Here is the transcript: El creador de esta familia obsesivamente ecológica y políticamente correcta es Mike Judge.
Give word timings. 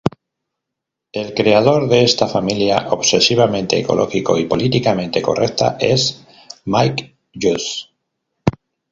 El 1.13 1.35
creador 1.35 1.87
de 1.87 2.03
esta 2.03 2.25
familia 2.25 2.87
obsesivamente 2.89 3.77
ecológica 3.77 4.33
y 4.39 4.45
políticamente 4.45 5.21
correcta 5.21 5.77
es 5.79 6.25
Mike 6.65 7.17
Judge. 7.35 7.87